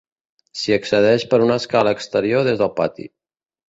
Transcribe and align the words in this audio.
S'hi 0.61 0.73
accedeix 0.77 1.27
per 1.35 1.41
una 1.51 1.59
escala 1.65 1.97
exterior 2.01 2.53
des 2.53 2.63
del 2.67 2.77
pati. 2.85 3.13